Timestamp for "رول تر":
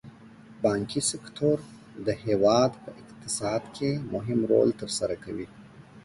4.51-4.89